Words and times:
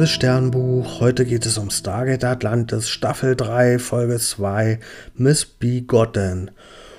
liebes 0.00 0.14
Sternbuch, 0.14 1.00
heute 1.00 1.26
geht 1.26 1.44
es 1.44 1.58
um 1.58 1.68
Stargate 1.68 2.24
Atlantis, 2.24 2.88
Staffel 2.88 3.36
3, 3.36 3.78
Folge 3.78 4.18
2, 4.18 4.78
Missbegotten. 5.14 6.52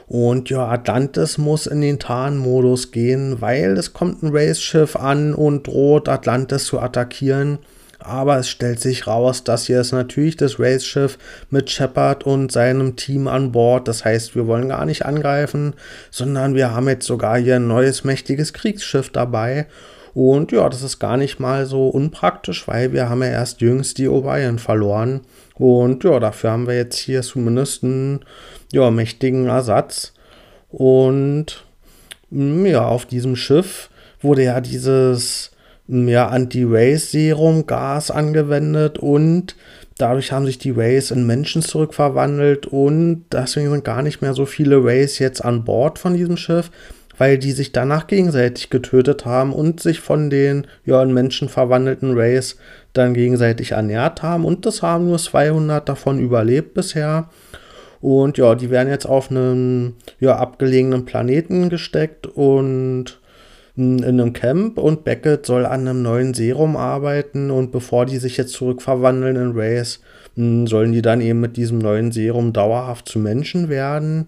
Und 0.06 0.52
ja, 0.52 0.68
Atlantis 0.68 1.40
muss 1.40 1.66
in 1.66 1.82
den 1.82 1.98
Tarnmodus 1.98 2.92
gehen, 2.92 3.42
weil 3.42 3.76
es 3.76 3.94
kommt 3.94 4.22
ein 4.22 4.30
Race-Schiff 4.32 4.96
an 4.96 5.34
und 5.34 5.66
droht 5.66 6.10
Atlantis 6.10 6.66
zu 6.66 6.80
attackieren. 6.80 7.58
Aber 7.98 8.38
es 8.38 8.50
stellt 8.50 8.80
sich 8.80 9.08
raus, 9.08 9.44
dass 9.44 9.66
hier 9.66 9.82
ist 9.82 9.94
natürlich 9.94 10.38
das 10.38 10.60
Race-Schiff 10.60 11.18
mit 11.50 11.72
Shepard 11.72 12.24
und 12.28 12.52
seinem 12.52 12.98
Team 12.98 13.28
an 13.28 13.52
Bord. 13.52 13.88
Das 13.88 14.06
heißt, 14.06 14.36
wir 14.36 14.46
wollen 14.46 14.70
gar 14.70 14.86
nicht 14.86 15.08
angreifen, 15.08 15.74
sondern 16.12 16.54
wir 16.54 16.76
haben 16.76 16.88
jetzt 16.88 17.08
sogar 17.08 17.40
hier 17.40 17.56
ein 17.56 17.68
neues 17.68 18.04
mächtiges 18.04 18.54
Kriegsschiff 18.54 19.10
dabei. 19.10 19.66
Und 20.14 20.52
ja, 20.52 20.68
das 20.68 20.84
ist 20.84 21.00
gar 21.00 21.18
nicht 21.18 21.40
mal 21.40 21.66
so 21.66 21.88
unpraktisch, 21.88 22.68
weil 22.68 22.92
wir 22.92 23.10
haben 23.10 23.22
ja 23.22 23.30
erst 23.30 23.62
jüngst 23.62 23.98
die 23.98 24.08
Orion 24.08 24.60
verloren. 24.60 25.22
Und 25.56 26.04
ja, 26.04 26.20
dafür 26.20 26.52
haben 26.52 26.68
wir 26.68 26.76
jetzt 26.76 26.98
hier 26.98 27.22
zumindest 27.22 27.84
einen 27.84 28.22
ja, 28.74 28.92
mächtigen 28.92 29.48
Ersatz. 29.48 30.14
Und 30.70 31.64
mm, 32.30 32.66
ja, 32.66 32.86
auf 32.86 33.06
diesem 33.06 33.36
Schiff 33.36 33.90
wurde 34.22 34.44
ja 34.44 34.60
dieses 34.60 35.52
mm, 35.88 36.08
ja, 36.08 36.28
Anti-Race-Serum-Gas 36.28 38.12
angewendet 38.12 38.98
und 39.00 39.56
dadurch 39.98 40.32
haben 40.32 40.46
sich 40.46 40.58
die 40.58 40.72
Rays 40.72 41.12
in 41.12 41.28
Menschen 41.28 41.62
zurückverwandelt 41.62 42.66
und 42.66 43.26
deswegen 43.32 43.70
sind 43.70 43.84
gar 43.86 44.02
nicht 44.02 44.22
mehr 44.22 44.34
so 44.34 44.46
viele 44.46 44.84
Rays 44.84 45.20
jetzt 45.20 45.44
an 45.44 45.64
Bord 45.64 46.00
von 46.00 46.16
diesem 46.16 46.38
Schiff 46.38 46.72
weil 47.18 47.38
die 47.38 47.52
sich 47.52 47.72
danach 47.72 48.08
gegenseitig 48.08 48.70
getötet 48.70 49.26
haben 49.26 49.54
und 49.54 49.80
sich 49.80 50.00
von 50.00 50.30
den 50.30 50.68
ja, 50.86 51.02
in 51.04 51.14
Menschen 51.14 51.50
verwandelten 51.50 52.14
Rays 52.14 52.58
dann 52.94 53.14
gegenseitig 53.14 53.72
ernährt 53.72 54.24
haben. 54.24 54.46
Und 54.46 54.66
das 54.66 54.82
haben 54.82 55.06
nur 55.06 55.18
200 55.18 55.88
davon 55.88 56.20
überlebt 56.20 56.74
bisher. 56.74 57.30
Und 58.02 58.38
ja, 58.38 58.56
die 58.56 58.72
werden 58.72 58.90
jetzt 58.90 59.06
auf 59.06 59.30
einen 59.30 59.96
ja, 60.20 60.36
abgelegenen 60.36 61.06
Planeten 61.06 61.70
gesteckt 61.70 62.26
und 62.26 63.20
in 63.78 64.04
einem 64.04 64.34
Camp 64.34 64.78
und 64.78 65.04
Beckett 65.04 65.46
soll 65.46 65.66
an 65.66 65.88
einem 65.88 66.02
neuen 66.02 66.34
Serum 66.34 66.76
arbeiten 66.76 67.52
und 67.52 67.72
bevor 67.72 68.06
die 68.06 68.18
sich 68.18 68.38
jetzt 68.38 68.54
zurückverwandeln 68.54 69.36
in 69.38 69.52
Rays, 69.52 70.02
sollen 70.36 70.92
die 70.92 71.02
dann 71.02 71.22
eben 71.22 71.40
mit 71.40 71.58
diesem 71.58 71.80
neuen 71.80 72.12
Serum 72.12 72.54
dauerhaft 72.54 73.08
zu 73.08 73.20
Menschen 73.20 73.70
werden. 73.70 74.28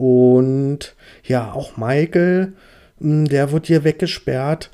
Und 0.00 0.96
ja, 1.24 1.52
auch 1.52 1.76
Michael, 1.76 2.54
hm, 3.02 3.28
der 3.28 3.52
wird 3.52 3.66
hier 3.66 3.84
weggesperrt. 3.84 4.70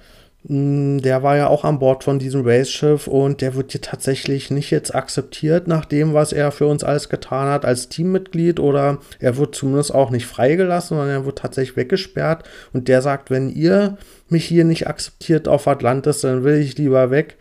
Hm, 0.46 1.02
der 1.02 1.24
war 1.24 1.36
ja 1.36 1.48
auch 1.48 1.64
an 1.64 1.80
Bord 1.80 2.05
von 2.05 2.20
diesem 2.20 2.46
Race-Schiff 2.46 3.08
und 3.08 3.41
der 3.41 3.56
wird 3.56 3.72
hier 3.72 3.80
tatsächlich 3.80 4.52
nicht 4.52 4.70
jetzt 4.70 4.94
akzeptiert 4.94 5.66
nach 5.66 5.84
dem, 5.84 6.14
was 6.14 6.32
er 6.32 6.52
für 6.52 6.69
uns 6.69 6.84
alles 6.84 7.08
getan 7.08 7.48
hat 7.48 7.64
als 7.64 7.88
Teammitglied 7.88 8.60
oder 8.60 8.98
er 9.19 9.36
wird 9.36 9.56
zumindest 9.56 9.92
auch 9.92 10.10
nicht 10.10 10.27
freigelassen, 10.27 10.97
sondern 10.97 11.16
er 11.16 11.27
wird 11.27 11.38
tatsächlich 11.38 11.77
weggesperrt 11.77 12.44
und 12.72 12.86
der 12.86 13.02
sagt, 13.02 13.28
wenn 13.28 13.50
ihr 13.50 13.98
mich 14.28 14.44
hier 14.44 14.64
nicht 14.64 14.86
akzeptiert 14.86 15.48
auf 15.48 15.66
Atlantis, 15.66 16.20
dann 16.20 16.44
will 16.44 16.58
ich 16.58 16.78
lieber 16.78 17.10
weg. 17.10 17.36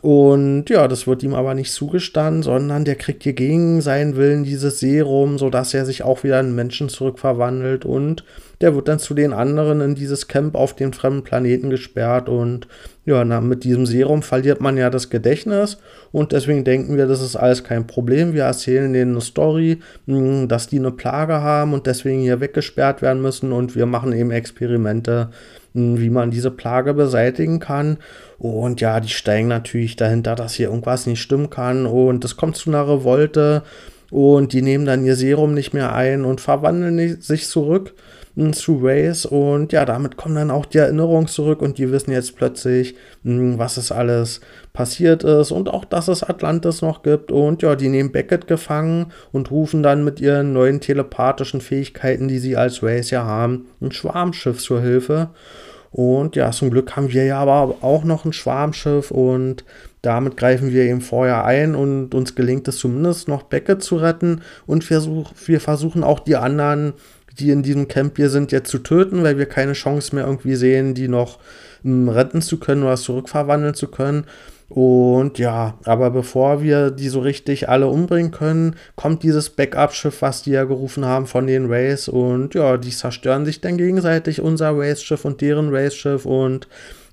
Und 0.00 0.70
ja, 0.70 0.88
das 0.88 1.06
wird 1.06 1.22
ihm 1.22 1.34
aber 1.34 1.54
nicht 1.54 1.70
zugestanden, 1.70 2.42
sondern 2.42 2.86
der 2.86 2.94
kriegt 2.94 3.24
hier 3.24 3.34
gegen 3.34 3.82
seinen 3.82 4.16
Willen 4.16 4.42
dieses 4.42 4.80
Serum, 4.80 5.36
sodass 5.36 5.74
er 5.74 5.84
sich 5.84 6.02
auch 6.02 6.24
wieder 6.24 6.40
in 6.40 6.54
Menschen 6.54 6.88
zurückverwandelt. 6.88 7.84
Und 7.84 8.24
der 8.62 8.74
wird 8.74 8.88
dann 8.88 8.98
zu 8.98 9.12
den 9.12 9.34
anderen 9.34 9.82
in 9.82 9.94
dieses 9.94 10.28
Camp 10.28 10.54
auf 10.54 10.74
dem 10.74 10.94
fremden 10.94 11.24
Planeten 11.24 11.68
gesperrt. 11.68 12.30
Und 12.30 12.68
ja, 13.04 13.22
na, 13.22 13.42
mit 13.42 13.64
diesem 13.64 13.84
Serum 13.84 14.22
verliert 14.22 14.62
man 14.62 14.78
ja 14.78 14.88
das 14.88 15.10
Gedächtnis. 15.10 15.76
Und 16.10 16.32
deswegen 16.32 16.64
denken 16.64 16.96
wir, 16.96 17.06
das 17.06 17.20
ist 17.20 17.36
alles 17.36 17.62
kein 17.62 17.86
Problem. 17.86 18.32
Wir 18.32 18.44
erzählen 18.44 18.94
denen 18.94 19.12
eine 19.12 19.20
Story, 19.20 19.80
hm, 20.06 20.48
dass 20.48 20.68
die 20.68 20.78
eine 20.78 20.92
Plage 20.92 21.42
haben 21.42 21.74
und 21.74 21.86
deswegen 21.86 22.22
hier 22.22 22.40
weggesperrt 22.40 23.02
werden 23.02 23.20
müssen. 23.20 23.52
Und 23.52 23.76
wir 23.76 23.84
machen 23.84 24.14
eben 24.14 24.30
Experimente 24.30 25.28
wie 25.74 26.10
man 26.10 26.30
diese 26.30 26.50
Plage 26.50 26.94
beseitigen 26.94 27.58
kann. 27.60 27.98
Und 28.38 28.80
ja, 28.80 29.00
die 29.00 29.08
steigen 29.08 29.48
natürlich 29.48 29.96
dahinter, 29.96 30.34
dass 30.34 30.54
hier 30.54 30.68
irgendwas 30.68 31.06
nicht 31.06 31.22
stimmen 31.22 31.50
kann. 31.50 31.86
Und 31.86 32.24
es 32.24 32.36
kommt 32.36 32.56
zu 32.56 32.70
einer 32.70 32.88
Revolte. 32.88 33.62
Und 34.10 34.52
die 34.52 34.62
nehmen 34.62 34.84
dann 34.84 35.04
ihr 35.04 35.16
Serum 35.16 35.54
nicht 35.54 35.72
mehr 35.72 35.94
ein 35.94 36.24
und 36.24 36.40
verwandeln 36.40 37.20
sich 37.20 37.48
zurück 37.48 37.94
zu 38.52 38.78
Race 38.82 39.26
und 39.26 39.72
ja, 39.72 39.84
damit 39.84 40.16
kommen 40.16 40.36
dann 40.36 40.50
auch 40.50 40.64
die 40.64 40.78
Erinnerungen 40.78 41.26
zurück 41.26 41.60
und 41.60 41.76
die 41.76 41.90
wissen 41.92 42.12
jetzt 42.12 42.34
plötzlich, 42.34 42.94
hm, 43.24 43.58
was 43.58 43.76
es 43.76 43.92
alles 43.92 44.40
passiert 44.72 45.22
ist 45.22 45.50
und 45.50 45.68
auch, 45.68 45.84
dass 45.84 46.08
es 46.08 46.22
Atlantis 46.22 46.80
noch 46.80 47.02
gibt 47.02 47.30
und 47.30 47.62
ja, 47.62 47.76
die 47.76 47.88
nehmen 47.88 48.10
Beckett 48.10 48.46
gefangen 48.46 49.12
und 49.32 49.50
rufen 49.50 49.82
dann 49.82 50.02
mit 50.02 50.20
ihren 50.20 50.54
neuen 50.54 50.80
telepathischen 50.80 51.60
Fähigkeiten, 51.60 52.28
die 52.28 52.38
sie 52.38 52.56
als 52.56 52.82
Race 52.82 53.10
ja 53.10 53.24
haben, 53.24 53.66
ein 53.82 53.92
Schwarmschiff 53.92 54.58
zur 54.58 54.80
Hilfe. 54.80 55.30
Und 55.90 56.36
ja, 56.36 56.50
zum 56.52 56.70
Glück 56.70 56.96
haben 56.96 57.12
wir 57.12 57.26
ja 57.26 57.38
aber 57.38 57.76
auch 57.82 58.04
noch 58.04 58.24
ein 58.24 58.32
Schwarmschiff 58.32 59.10
und 59.10 59.62
damit 60.00 60.38
greifen 60.38 60.72
wir 60.72 60.84
eben 60.84 61.02
vorher 61.02 61.44
ein 61.44 61.74
und 61.74 62.14
uns 62.14 62.34
gelingt 62.34 62.66
es 62.66 62.78
zumindest 62.78 63.28
noch 63.28 63.42
Beckett 63.42 63.82
zu 63.82 63.96
retten 63.96 64.40
und 64.66 64.88
wir, 64.88 65.02
wir 65.44 65.60
versuchen 65.60 66.02
auch 66.02 66.20
die 66.20 66.36
anderen 66.36 66.94
die 67.38 67.50
in 67.50 67.62
diesem 67.62 67.88
Camp 67.88 68.16
hier 68.16 68.30
sind, 68.30 68.52
jetzt 68.52 68.70
zu 68.70 68.78
töten, 68.78 69.22
weil 69.22 69.38
wir 69.38 69.46
keine 69.46 69.72
Chance 69.72 70.14
mehr 70.14 70.26
irgendwie 70.26 70.54
sehen, 70.56 70.94
die 70.94 71.08
noch 71.08 71.38
hm, 71.82 72.08
retten 72.08 72.42
zu 72.42 72.58
können 72.58 72.82
oder 72.82 72.96
zurückverwandeln 72.96 73.74
zu 73.74 73.88
können. 73.88 74.24
Und 74.74 75.38
ja, 75.38 75.78
aber 75.84 76.10
bevor 76.10 76.62
wir 76.62 76.90
die 76.90 77.10
so 77.10 77.20
richtig 77.20 77.68
alle 77.68 77.88
umbringen 77.88 78.30
können, 78.30 78.76
kommt 78.96 79.22
dieses 79.22 79.50
Backup-Schiff, 79.50 80.22
was 80.22 80.42
die 80.42 80.52
ja 80.52 80.64
gerufen 80.64 81.04
haben 81.04 81.26
von 81.26 81.46
den 81.46 81.66
Rays. 81.66 82.08
Und 82.08 82.54
ja, 82.54 82.78
die 82.78 82.90
zerstören 82.90 83.44
sich 83.44 83.60
dann 83.60 83.76
gegenseitig, 83.76 84.40
unser 84.40 84.70
Race-Schiff 84.74 85.26
und 85.26 85.42
deren 85.42 85.74
Race-Schiff. 85.74 86.24
Und 86.24 86.68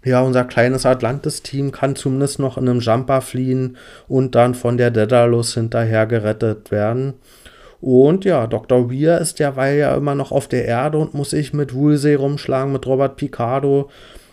ja, 0.05 0.21
unser 0.21 0.45
kleines 0.45 0.85
Atlantis-Team 0.85 1.73
kann 1.73 1.97
zumindest 1.97 2.39
noch 2.39 2.57
in 2.57 2.69
einem 2.69 2.79
Jumper 2.79 3.19
fliehen 3.19 3.75
und 4.07 4.35
dann 4.35 4.55
von 4.55 4.77
der 4.77 4.91
Daedalus 4.91 5.53
hinterher 5.53 6.07
gerettet 6.07 6.71
werden. 6.71 7.15
Und 7.81 8.25
ja, 8.25 8.45
Dr. 8.47 8.91
Weir 8.91 9.19
ist 9.19 9.39
derweil 9.39 9.77
ja 9.77 9.95
immer 9.95 10.15
noch 10.15 10.31
auf 10.31 10.47
der 10.47 10.65
Erde 10.65 10.97
und 10.97 11.13
muss 11.13 11.29
sich 11.29 11.53
mit 11.53 11.73
Woolsey 11.73 12.15
rumschlagen, 12.15 12.73
mit 12.73 12.85
Robert 12.85 13.15
Picardo. 13.15 13.89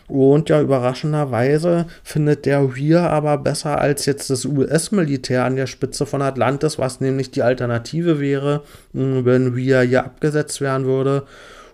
Und 0.08 0.48
ja, 0.48 0.60
überraschenderweise 0.60 1.86
findet 2.04 2.46
der 2.46 2.76
Weir 2.76 3.10
aber 3.10 3.38
besser 3.38 3.80
als 3.80 4.06
jetzt 4.06 4.30
das 4.30 4.44
US-Militär 4.44 5.44
an 5.44 5.56
der 5.56 5.66
Spitze 5.66 6.06
von 6.06 6.22
Atlantis, 6.22 6.78
was 6.78 7.00
nämlich 7.00 7.32
die 7.32 7.42
Alternative 7.42 8.20
wäre, 8.20 8.62
wenn 8.92 9.56
Weir 9.56 9.82
hier 9.82 10.04
abgesetzt 10.04 10.60
werden 10.60 10.86
würde. 10.86 11.24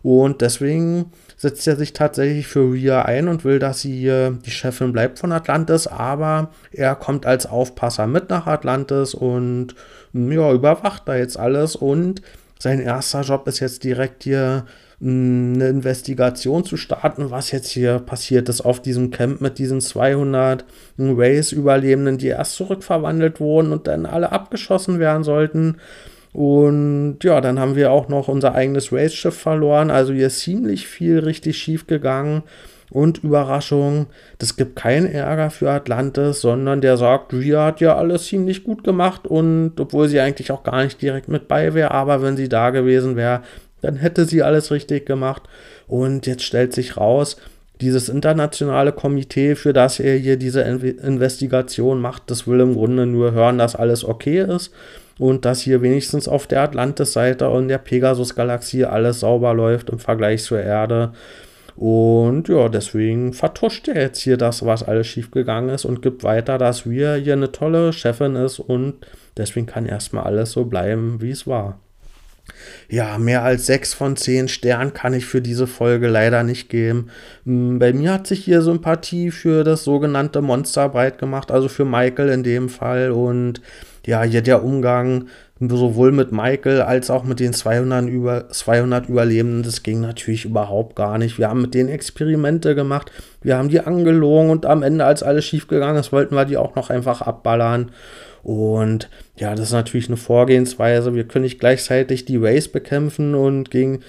Und 0.03 0.41
deswegen 0.41 1.13
setzt 1.43 1.67
er 1.67 1.75
sich 1.75 1.93
tatsächlich 1.93 2.47
für 2.47 2.73
Rhea 2.73 3.03
ein 3.03 3.27
und 3.27 3.45
will, 3.45 3.59
dass 3.59 3.81
sie 3.81 4.05
die 4.47 4.51
Chefin 4.53 4.93
bleibt 4.93 5.19
von 5.19 5.33
Atlantis, 5.33 5.89
aber 5.89 6.51
er 6.71 6.95
kommt 6.95 7.27
als 7.27 7.47
Aufpasser 7.47 8.07
mit 8.07 8.31
nach 8.31 8.47
Atlantis 8.47 9.13
und 9.13 9.75
ja, 10.13 10.53
überwacht 10.53 11.03
da 11.07 11.17
jetzt 11.17 11.37
alles 11.37 11.75
und 11.75 12.23
sein 12.61 12.79
erster 12.79 13.23
Job 13.23 13.49
ist 13.49 13.59
jetzt 13.59 13.83
direkt 13.83 14.23
hier 14.23 14.67
hm, 15.01 15.55
eine 15.57 15.69
Investigation 15.69 16.65
zu 16.65 16.77
starten, 16.77 17.33
was 17.33 17.51
jetzt 17.51 17.71
hier 17.71 17.99
passiert 17.99 18.49
ist 18.49 18.61
auf 18.61 18.81
diesem 18.81 19.11
Camp 19.11 19.41
mit 19.41 19.59
diesen 19.59 19.81
200 19.81 20.65
Race-Überlebenden, 20.97 22.19
die 22.19 22.29
erst 22.29 22.55
zurückverwandelt 22.55 23.41
wurden 23.41 23.73
und 23.73 23.89
dann 23.89 24.07
alle 24.07 24.31
abgeschossen 24.31 25.01
werden 25.01 25.25
sollten. 25.25 25.79
Und 26.33 27.19
ja, 27.23 27.41
dann 27.41 27.59
haben 27.59 27.77
wir 27.77 27.91
auch 27.93 28.09
noch 28.09 28.29
unser 28.29 28.55
eigenes 28.55 28.93
Race-Schiff 28.93 29.37
verloren. 29.37 29.91
Also 29.91 30.13
hier 30.13 30.29
ist 30.29 30.41
ziemlich 30.41 30.87
viel 30.87 31.19
richtig 31.19 31.59
schief 31.59 31.87
gegangen. 31.87 32.43
Und 32.91 33.25
Überraschung, 33.25 34.07
das 34.39 34.57
gibt 34.57 34.77
keinen 34.77 35.07
Ärger 35.07 35.51
für 35.51 35.71
Atlantis, 35.71 36.43
sondern 36.43 36.83
der 36.83 36.99
sagt, 36.99 37.33
Ria 37.33 37.65
hat 37.65 37.81
ja 37.81 37.97
alles 37.97 38.27
ziemlich 38.27 38.65
gut 38.65 38.85
gemacht 38.85 39.27
und 39.27 39.81
obwohl 39.81 40.09
sie 40.09 40.21
eigentlich 40.21 40.53
auch 40.53 40.63
gar 40.63 40.85
nicht 40.85 41.01
direkt 41.01 41.29
mit 41.29 41.49
bei 41.49 41.73
wäre, 41.73 41.93
aber 41.93 42.21
wenn 42.21 42.37
sie 42.37 42.51
da 42.51 42.69
gewesen 42.69 43.17
wäre, 43.17 43.41
dann 43.81 43.97
hätte 43.97 44.27
sie 44.27 44.43
alles 44.43 44.71
richtig 44.71 45.07
gemacht. 45.07 45.45
Und 45.87 46.27
jetzt 46.27 46.43
stellt 46.43 46.75
sich 46.75 46.99
raus, 46.99 47.39
dieses 47.81 48.11
internationale 48.11 48.93
Komitee, 48.93 49.55
für 49.55 49.73
das 49.73 49.99
er 49.99 50.19
hier 50.19 50.37
diese 50.37 50.61
Investigation 50.61 51.99
macht, 51.99 52.31
das 52.31 52.47
will 52.47 52.61
im 52.61 52.75
Grunde 52.75 53.07
nur 53.07 53.33
hören, 53.33 53.57
dass 53.57 53.75
alles 53.75 54.05
okay 54.05 54.41
ist 54.41 54.71
und 55.19 55.45
dass 55.45 55.61
hier 55.61 55.83
wenigstens 55.83 56.29
auf 56.29 56.47
der 56.47 56.63
Atlantis-Seite 56.63 57.49
und 57.49 57.69
der 57.69 57.79
Pegasus-Galaxie 57.79 58.85
alles 58.85 59.21
sauber 59.21 59.55
läuft 59.55 59.91
im 59.91 59.99
Vergleich 59.99 60.43
zur 60.43 60.61
Erde. 60.61 61.13
Und 61.77 62.49
ja, 62.49 62.69
deswegen 62.69 63.33
vertuscht 63.33 63.89
er 63.89 64.01
jetzt 64.01 64.21
hier 64.21 64.37
das, 64.37 64.65
was 64.65 64.83
alles 64.83 65.07
schiefgegangen 65.07 65.71
ist 65.71 65.85
und 65.85 66.03
gibt 66.03 66.23
weiter, 66.23 66.59
dass 66.59 66.89
wir 66.89 67.15
hier 67.15 67.33
eine 67.33 67.53
tolle 67.53 67.93
Chefin 67.93 68.37
ist 68.37 68.59
und 68.59 68.95
deswegen 69.37 69.67
kann 69.67 69.87
erstmal 69.87 70.25
alles 70.25 70.53
so 70.53 70.65
bleiben, 70.67 71.21
wie 71.21 71.31
es 71.31 71.47
war. 71.47 71.79
Ja, 72.89 73.19
mehr 73.19 73.43
als 73.43 73.67
sechs 73.67 73.95
von 73.95 74.17
zehn 74.17 74.49
Sternen 74.49 74.93
kann 74.93 75.15
ich 75.15 75.25
für 75.25 75.41
diese 75.41 75.67
Folge 75.67 76.09
leider 76.09 76.43
nicht 76.43 76.69
geben. 76.69 77.09
Hm, 77.45 77.79
bei 77.79 77.93
mir 77.93 78.13
hat 78.13 78.27
sich 78.27 78.45
hier 78.45 78.63
Sympathie 78.63 79.31
für 79.31 79.65
das 79.65 79.85
sogenannte 79.85 80.43
Monster 80.43 80.89
breit 80.89 81.19
gemacht, 81.19 81.51
also 81.51 81.69
für 81.69 81.85
Michael 81.85 82.29
in 82.29 82.43
dem 82.43 82.69
Fall. 82.69 83.13
Und 83.13 83.63
ja, 84.07 84.23
hier 84.23 84.43
der 84.43 84.65
Umgang 84.65 85.27
sowohl 85.61 86.11
mit 86.11 86.33
Michael 86.33 86.83
als 86.83 87.11
auch 87.11 87.25
mit 87.25 87.39
den 87.39 87.53
200, 87.53 88.09
über, 88.09 88.49
200 88.49 89.09
Überlebenden, 89.09 89.63
das 89.63 89.83
ging 89.83 90.01
natürlich 90.01 90.45
überhaupt 90.45 90.97
gar 90.97 91.19
nicht. 91.19 91.39
Wir 91.39 91.49
haben 91.49 91.63
mit 91.63 91.75
denen 91.75 91.89
Experimente 91.89 92.75
gemacht, 92.75 93.13
wir 93.43 93.57
haben 93.57 93.69
die 93.69 93.81
angelogen 93.81 94.51
und 94.51 94.67
am 94.67 94.83
Ende, 94.83 95.05
als 95.05 95.23
alles 95.23 95.45
schiefgegangen 95.45 96.01
ist, 96.01 96.13
wollten 96.13 96.35
wir 96.35 96.45
die 96.45 96.57
auch 96.57 96.75
noch 96.75 96.91
einfach 96.91 97.23
abballern. 97.23 97.93
Und 98.43 99.09
ja, 99.37 99.55
das 99.55 99.69
ist 99.69 99.73
natürlich 99.73 100.09
eine 100.09 100.17
Vorgehensweise. 100.17 101.15
Wir 101.15 101.25
können 101.25 101.45
nicht 101.45 101.61
gleichzeitig 101.61 102.25
die 102.25 102.39
Race 102.39 102.67
bekämpfen 102.67 103.37
und 103.37 103.71
gegen 103.71 104.01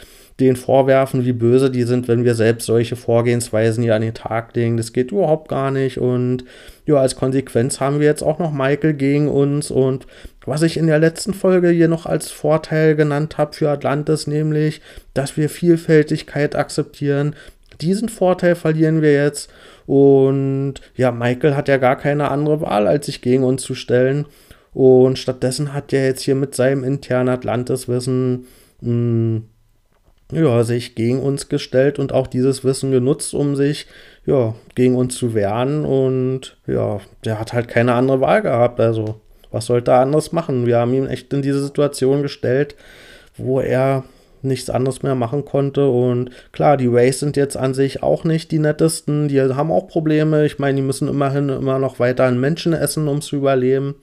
den 0.43 0.55
vorwerfen, 0.55 1.25
wie 1.25 1.33
böse 1.33 1.71
die 1.71 1.83
sind, 1.83 2.07
wenn 2.07 2.23
wir 2.23 2.35
selbst 2.35 2.65
solche 2.65 2.95
Vorgehensweisen 2.95 3.83
hier 3.83 3.95
an 3.95 4.01
den 4.01 4.13
Tag 4.13 4.55
legen. 4.55 4.77
Das 4.77 4.93
geht 4.93 5.11
überhaupt 5.11 5.49
gar 5.49 5.71
nicht. 5.71 5.97
Und 5.97 6.45
ja, 6.85 6.95
als 6.95 7.15
Konsequenz 7.15 7.79
haben 7.79 7.99
wir 7.99 8.07
jetzt 8.07 8.23
auch 8.23 8.39
noch 8.39 8.51
Michael 8.51 8.93
gegen 8.93 9.27
uns. 9.27 9.71
Und 9.71 10.07
was 10.45 10.61
ich 10.61 10.77
in 10.77 10.87
der 10.87 10.99
letzten 10.99 11.33
Folge 11.33 11.69
hier 11.69 11.87
noch 11.87 12.05
als 12.05 12.31
Vorteil 12.31 12.95
genannt 12.95 13.37
habe 13.37 13.53
für 13.53 13.69
Atlantis, 13.69 14.27
nämlich, 14.27 14.81
dass 15.13 15.37
wir 15.37 15.49
Vielfältigkeit 15.49 16.55
akzeptieren. 16.55 17.35
Diesen 17.81 18.09
Vorteil 18.09 18.55
verlieren 18.55 19.01
wir 19.01 19.13
jetzt. 19.13 19.51
Und 19.85 20.75
ja, 20.95 21.11
Michael 21.11 21.55
hat 21.55 21.67
ja 21.67 21.77
gar 21.77 21.97
keine 21.97 22.31
andere 22.31 22.61
Wahl, 22.61 22.87
als 22.87 23.05
sich 23.07 23.21
gegen 23.21 23.43
uns 23.43 23.63
zu 23.63 23.75
stellen. 23.75 24.25
Und 24.73 25.19
stattdessen 25.19 25.73
hat 25.73 25.93
er 25.93 26.05
jetzt 26.05 26.21
hier 26.21 26.35
mit 26.35 26.55
seinem 26.55 26.83
internen 26.83 27.29
Atlantis-Wissen 27.29 28.45
hm, 28.81 29.43
ja, 30.31 30.63
sich 30.63 30.95
gegen 30.95 31.21
uns 31.21 31.49
gestellt 31.49 31.99
und 31.99 32.13
auch 32.13 32.27
dieses 32.27 32.63
Wissen 32.63 32.91
genutzt, 32.91 33.33
um 33.33 33.55
sich 33.55 33.87
ja, 34.25 34.55
gegen 34.75 34.95
uns 34.95 35.15
zu 35.15 35.33
wehren. 35.33 35.85
Und 35.85 36.57
ja, 36.67 36.99
der 37.25 37.39
hat 37.39 37.53
halt 37.53 37.67
keine 37.67 37.93
andere 37.93 38.21
Wahl 38.21 38.41
gehabt. 38.41 38.79
Also, 38.79 39.19
was 39.51 39.65
sollte 39.65 39.91
er 39.91 39.99
anderes 39.99 40.31
machen? 40.31 40.65
Wir 40.65 40.77
haben 40.77 40.93
ihn 40.93 41.07
echt 41.07 41.31
in 41.33 41.41
diese 41.41 41.63
Situation 41.63 42.21
gestellt, 42.21 42.75
wo 43.37 43.59
er 43.59 44.03
nichts 44.41 44.69
anderes 44.69 45.03
mehr 45.03 45.15
machen 45.15 45.45
konnte. 45.45 45.87
Und 45.87 46.31
klar, 46.51 46.77
die 46.77 46.87
Rays 46.87 47.19
sind 47.19 47.37
jetzt 47.37 47.57
an 47.57 47.73
sich 47.73 48.03
auch 48.03 48.23
nicht 48.23 48.51
die 48.51 48.59
nettesten. 48.59 49.27
Die 49.27 49.41
haben 49.41 49.71
auch 49.71 49.87
Probleme. 49.87 50.45
Ich 50.45 50.59
meine, 50.59 50.75
die 50.75 50.81
müssen 50.81 51.07
immerhin 51.07 51.49
immer 51.49 51.79
noch 51.79 51.99
weiter 51.99 52.25
an 52.25 52.39
Menschen 52.39 52.73
essen, 52.73 53.07
um 53.07 53.21
zu 53.21 53.37
überleben. 53.37 53.95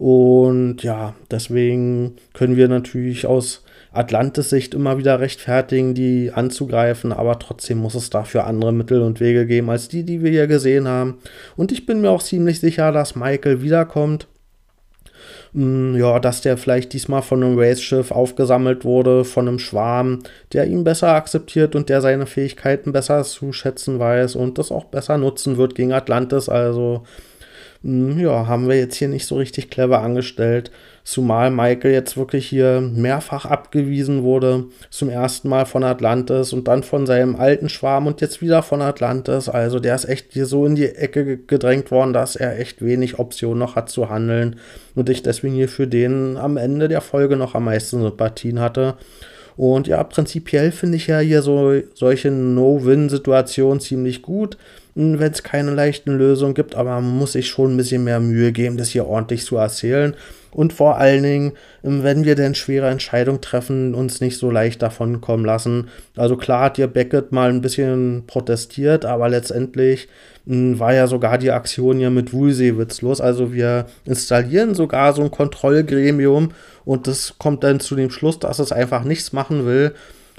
Und 0.00 0.82
ja, 0.82 1.14
deswegen 1.30 2.16
können 2.32 2.56
wir 2.56 2.68
natürlich 2.68 3.26
aus 3.26 3.62
Atlantis-Sicht 3.92 4.72
immer 4.72 4.96
wieder 4.96 5.20
rechtfertigen, 5.20 5.92
die 5.92 6.32
anzugreifen, 6.32 7.12
aber 7.12 7.38
trotzdem 7.38 7.76
muss 7.76 7.94
es 7.94 8.08
dafür 8.08 8.46
andere 8.46 8.72
Mittel 8.72 9.02
und 9.02 9.20
Wege 9.20 9.44
geben 9.44 9.68
als 9.68 9.88
die, 9.88 10.02
die 10.04 10.22
wir 10.22 10.30
hier 10.30 10.46
gesehen 10.46 10.88
haben. 10.88 11.18
Und 11.54 11.70
ich 11.70 11.84
bin 11.84 12.00
mir 12.00 12.08
auch 12.08 12.22
ziemlich 12.22 12.60
sicher, 12.60 12.92
dass 12.92 13.14
Michael 13.14 13.60
wiederkommt. 13.60 14.26
Mm, 15.52 15.96
ja, 15.96 16.18
dass 16.18 16.40
der 16.40 16.56
vielleicht 16.56 16.94
diesmal 16.94 17.20
von 17.20 17.44
einem 17.44 17.58
Race-Schiff 17.58 18.10
aufgesammelt 18.10 18.86
wurde, 18.86 19.26
von 19.26 19.48
einem 19.48 19.58
Schwarm, 19.58 20.20
der 20.54 20.66
ihn 20.66 20.82
besser 20.82 21.08
akzeptiert 21.08 21.76
und 21.76 21.90
der 21.90 22.00
seine 22.00 22.24
Fähigkeiten 22.24 22.92
besser 22.92 23.22
zu 23.24 23.52
schätzen 23.52 23.98
weiß 23.98 24.34
und 24.34 24.56
das 24.56 24.72
auch 24.72 24.86
besser 24.86 25.18
nutzen 25.18 25.58
wird 25.58 25.74
gegen 25.74 25.92
Atlantis. 25.92 26.48
Also, 26.48 27.02
ja, 27.82 28.46
haben 28.46 28.68
wir 28.68 28.76
jetzt 28.76 28.96
hier 28.96 29.08
nicht 29.08 29.26
so 29.26 29.36
richtig 29.36 29.70
clever 29.70 30.02
angestellt. 30.02 30.70
Zumal 31.02 31.50
Michael 31.50 31.92
jetzt 31.92 32.18
wirklich 32.18 32.46
hier 32.46 32.82
mehrfach 32.82 33.46
abgewiesen 33.46 34.22
wurde. 34.22 34.66
Zum 34.90 35.08
ersten 35.08 35.48
Mal 35.48 35.64
von 35.64 35.82
Atlantis 35.82 36.52
und 36.52 36.68
dann 36.68 36.82
von 36.82 37.06
seinem 37.06 37.36
alten 37.36 37.70
Schwarm 37.70 38.06
und 38.06 38.20
jetzt 38.20 38.42
wieder 38.42 38.62
von 38.62 38.82
Atlantis. 38.82 39.48
Also 39.48 39.78
der 39.78 39.94
ist 39.94 40.04
echt 40.04 40.34
hier 40.34 40.44
so 40.44 40.66
in 40.66 40.74
die 40.74 40.94
Ecke 40.94 41.38
gedrängt 41.38 41.90
worden, 41.90 42.12
dass 42.12 42.36
er 42.36 42.58
echt 42.58 42.84
wenig 42.84 43.18
Optionen 43.18 43.58
noch 43.58 43.76
hat 43.76 43.88
zu 43.88 44.10
handeln. 44.10 44.56
Und 44.94 45.08
ich 45.08 45.22
deswegen 45.22 45.54
hier 45.54 45.70
für 45.70 45.86
den 45.86 46.36
am 46.36 46.58
Ende 46.58 46.86
der 46.86 47.00
Folge 47.00 47.36
noch 47.36 47.54
am 47.54 47.64
meisten 47.64 48.02
Sympathien 48.02 48.60
hatte. 48.60 48.96
Und 49.56 49.88
ja, 49.88 50.02
prinzipiell 50.04 50.70
finde 50.70 50.96
ich 50.96 51.06
ja 51.06 51.18
hier 51.18 51.42
so 51.42 51.80
solche 51.94 52.30
No-Win-Situationen 52.30 53.80
ziemlich 53.80 54.22
gut, 54.22 54.56
wenn 54.94 55.32
es 55.32 55.42
keine 55.42 55.72
leichten 55.72 56.16
Lösungen 56.16 56.54
gibt, 56.54 56.74
aber 56.74 57.00
man 57.00 57.18
muss 57.18 57.32
sich 57.32 57.48
schon 57.48 57.74
ein 57.74 57.76
bisschen 57.76 58.04
mehr 58.04 58.20
Mühe 58.20 58.52
geben, 58.52 58.76
das 58.76 58.88
hier 58.88 59.06
ordentlich 59.06 59.44
zu 59.44 59.56
erzählen. 59.56 60.14
Und 60.52 60.72
vor 60.72 60.96
allen 60.96 61.22
Dingen, 61.22 61.52
ähm, 61.84 62.02
wenn 62.02 62.24
wir 62.24 62.34
denn 62.34 62.54
schwere 62.54 62.88
Entscheidungen 62.88 63.40
treffen, 63.40 63.94
uns 63.94 64.20
nicht 64.20 64.36
so 64.36 64.50
leicht 64.50 64.82
davon 64.82 65.20
kommen 65.20 65.44
lassen. 65.44 65.88
Also 66.16 66.36
klar 66.36 66.64
hat 66.64 66.78
ja 66.78 66.86
Beckett 66.86 67.32
mal 67.32 67.50
ein 67.50 67.60
bisschen 67.60 68.24
protestiert, 68.26 69.04
aber 69.04 69.28
letztendlich 69.28 70.08
hm, 70.46 70.78
war 70.78 70.92
ja 70.94 71.06
sogar 71.06 71.38
die 71.38 71.52
Aktion 71.52 71.98
hier 71.98 72.10
mit 72.10 72.32
Woolsey 72.32 72.76
witzlos. 72.78 73.20
Also 73.20 73.52
wir 73.52 73.86
installieren 74.04 74.74
sogar 74.74 75.12
so 75.12 75.22
ein 75.22 75.30
Kontrollgremium 75.30 76.50
und 76.84 77.06
das 77.06 77.34
kommt 77.38 77.62
dann 77.62 77.78
zu 77.78 77.94
dem 77.94 78.10
Schluss, 78.10 78.38
dass 78.38 78.58
es 78.58 78.72
einfach 78.72 79.04
nichts 79.04 79.32
machen 79.32 79.66
will. 79.66 79.94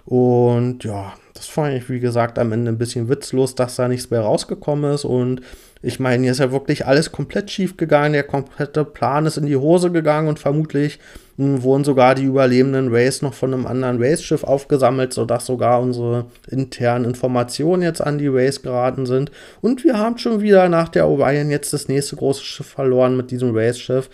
Und 0.05 0.83
ja, 0.83 1.13
das 1.33 1.47
fand 1.47 1.75
ich, 1.75 1.89
wie 1.89 1.99
gesagt, 1.99 2.37
am 2.39 2.51
Ende 2.51 2.71
ein 2.71 2.77
bisschen 2.77 3.09
witzlos, 3.09 3.55
dass 3.55 3.75
da 3.75 3.87
nichts 3.87 4.09
mehr 4.09 4.21
rausgekommen 4.21 4.93
ist. 4.93 5.05
Und 5.05 5.41
ich 5.83 5.99
meine, 5.99 6.23
hier 6.23 6.31
ist 6.31 6.39
ja 6.39 6.51
wirklich 6.51 6.85
alles 6.85 7.11
komplett 7.11 7.49
schief 7.49 7.77
gegangen. 7.77 8.13
Der 8.13 8.23
komplette 8.23 8.85
Plan 8.85 9.25
ist 9.25 9.37
in 9.37 9.45
die 9.47 9.55
Hose 9.55 9.91
gegangen 9.91 10.27
und 10.27 10.37
vermutlich 10.37 10.99
mh, 11.37 11.45
hm, 11.45 11.63
wurden 11.63 11.83
sogar 11.83 12.13
die 12.13 12.25
überlebenden 12.25 12.89
Rays 12.89 13.21
noch 13.21 13.33
von 13.33 13.53
einem 13.53 13.65
anderen 13.65 14.01
Race-Schiff 14.01 14.43
aufgesammelt, 14.43 15.13
sodass 15.13 15.45
sogar 15.45 15.81
unsere 15.81 16.25
internen 16.49 17.05
Informationen 17.05 17.81
jetzt 17.81 18.01
an 18.01 18.17
die 18.17 18.27
Rays 18.27 18.61
geraten 18.61 19.05
sind. 19.05 19.31
Und 19.61 19.83
wir 19.83 19.97
haben 19.97 20.17
schon 20.17 20.41
wieder 20.41 20.69
nach 20.69 20.89
der 20.89 21.07
Orion 21.07 21.49
jetzt 21.49 21.73
das 21.73 21.87
nächste 21.87 22.15
große 22.15 22.43
Schiff 22.43 22.67
verloren 22.67 23.17
mit 23.17 23.31
diesem 23.31 23.55
Race-Schiff. 23.55 24.09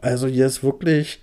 Also 0.00 0.26
hier 0.26 0.46
ist 0.46 0.64
wirklich 0.64 1.20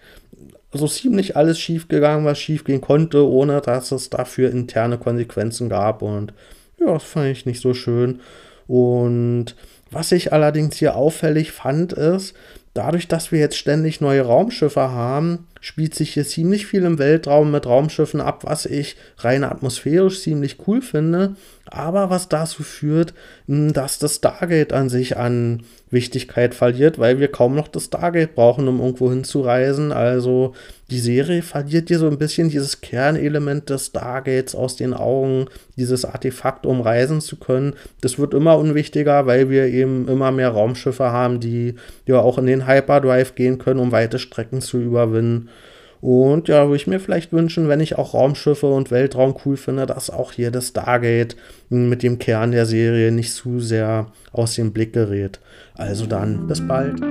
so 0.71 0.87
ziemlich 0.87 1.35
alles 1.35 1.59
schief 1.59 1.87
gegangen, 1.87 2.25
was 2.25 2.39
schief 2.39 2.63
gehen 2.63 2.81
konnte, 2.81 3.27
ohne 3.27 3.61
dass 3.61 3.91
es 3.91 4.09
dafür 4.09 4.51
interne 4.51 4.97
Konsequenzen 4.97 5.69
gab. 5.69 6.01
Und 6.01 6.33
ja, 6.79 6.93
das 6.93 7.03
fand 7.03 7.27
ich 7.27 7.45
nicht 7.45 7.61
so 7.61 7.73
schön. 7.73 8.19
Und 8.67 9.55
was 9.91 10.11
ich 10.11 10.31
allerdings 10.31 10.77
hier 10.77 10.95
auffällig 10.95 11.51
fand, 11.51 11.93
ist, 11.93 12.35
dadurch, 12.73 13.07
dass 13.07 13.31
wir 13.31 13.39
jetzt 13.39 13.57
ständig 13.57 14.01
neue 14.01 14.21
Raumschiffe 14.21 14.91
haben, 14.91 15.47
spielt 15.61 15.93
sich 15.95 16.13
hier 16.13 16.25
ziemlich 16.25 16.65
viel 16.65 16.83
im 16.83 16.99
Weltraum 16.99 17.51
mit 17.51 17.65
Raumschiffen 17.65 18.21
ab, 18.21 18.43
was 18.45 18.65
ich 18.65 18.95
rein 19.17 19.43
atmosphärisch 19.43 20.21
ziemlich 20.21 20.57
cool 20.67 20.81
finde, 20.81 21.35
aber 21.65 22.09
was 22.09 22.29
dazu 22.29 22.63
führt, 22.63 23.13
hm, 23.47 23.73
dass 23.73 23.99
das 23.99 24.15
Stargate 24.15 24.73
an 24.73 24.89
sich 24.89 25.17
an 25.17 25.63
Wichtigkeit 25.91 26.53
verliert, 26.53 26.99
weil 26.99 27.19
wir 27.19 27.29
kaum 27.29 27.55
noch 27.55 27.67
das 27.67 27.85
Stargate 27.85 28.35
brauchen, 28.35 28.67
um 28.67 28.79
irgendwo 28.79 29.09
hinzureisen. 29.09 29.91
Also 29.91 30.53
die 30.91 30.99
Serie 30.99 31.41
verliert 31.41 31.87
hier 31.87 31.99
so 31.99 32.07
ein 32.07 32.17
bisschen 32.17 32.49
dieses 32.49 32.81
Kernelement 32.81 33.69
des 33.69 33.87
Stargates 33.87 34.55
aus 34.55 34.75
den 34.75 34.93
Augen, 34.93 35.45
dieses 35.77 36.05
Artefakt, 36.05 36.65
um 36.65 36.81
reisen 36.81 37.21
zu 37.21 37.37
können. 37.37 37.73
Das 38.01 38.19
wird 38.19 38.33
immer 38.33 38.57
unwichtiger, 38.57 39.25
weil 39.25 39.49
wir 39.49 39.65
eben 39.65 40.07
immer 40.07 40.31
mehr 40.31 40.49
Raumschiffe 40.49 41.11
haben, 41.11 41.39
die 41.39 41.75
ja 42.05 42.19
auch 42.19 42.37
in 42.37 42.45
den 42.59 42.67
Hyperdrive 42.67 43.35
gehen 43.35 43.57
können, 43.57 43.79
um 43.79 43.91
weite 43.91 44.19
Strecken 44.19 44.61
zu 44.61 44.79
überwinden. 44.79 45.49
Und 46.01 46.47
ja, 46.47 46.65
würde 46.65 46.77
ich 46.77 46.87
mir 46.87 46.99
vielleicht 46.99 47.33
wünschen, 47.33 47.67
wenn 47.67 47.81
ich 47.81 47.97
auch 47.97 48.13
Raumschiffe 48.13 48.67
und 48.67 48.89
Weltraum 48.89 49.35
cool 49.45 49.57
finde, 49.57 49.85
dass 49.85 50.09
auch 50.09 50.31
hier 50.31 50.49
das 50.49 50.69
Stargate 50.69 51.35
mit 51.69 52.03
dem 52.03 52.19
Kern 52.19 52.51
der 52.51 52.65
Serie 52.65 53.11
nicht 53.11 53.33
zu 53.33 53.59
sehr 53.59 54.07
aus 54.31 54.55
dem 54.55 54.71
Blick 54.71 54.93
gerät. 54.93 55.39
Also 55.75 56.05
dann, 56.05 56.47
bis 56.47 56.65
bald. 56.65 57.01